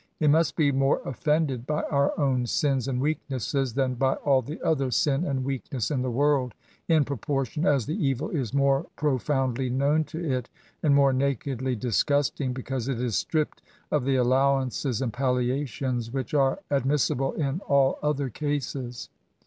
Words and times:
It 0.19 0.31
must 0.31 0.55
be 0.55 0.71
more 0.71 0.99
offended 1.05 1.67
by 1.67 1.83
our 1.83 2.11
owii 2.17 2.47
sini 2.47 2.87
and 2.87 2.99
weaknesses 2.99 3.75
than 3.75 3.93
by 3.93 4.15
all 4.15 4.41
the 4.41 4.59
other 4.63 4.89
sin 4.89 5.23
and 5.23 5.43
weakness 5.45 5.91
in 5.91 6.01
the 6.01 6.09
worid, 6.09 6.53
in 6.87 7.05
proportion 7.05 7.67
as 7.67 7.85
the 7.85 8.03
evil 8.03 8.29
is 8.31 8.51
more 8.51 8.87
profoundly 8.95 9.69
known 9.69 10.03
to 10.05 10.17
it, 10.17 10.49
and 10.81 10.95
more 10.95 11.13
hakedly 11.13 11.75
disgusting, 11.75 12.51
beciause 12.51 12.89
it 12.89 12.99
is 12.99 13.15
stripped 13.15 13.61
of 13.91 14.03
the 14.03 14.15
allowances 14.15 15.03
and 15.03 15.13
palliations 15.13 16.11
which 16.11 16.31
ar6 16.33 16.57
admissible 16.71 17.33
in 17.33 17.59
all 17.67 17.99
other 18.01 18.29
cases. 18.31 19.09